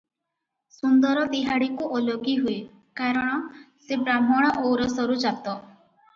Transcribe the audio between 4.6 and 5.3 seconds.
ଔରସରୁ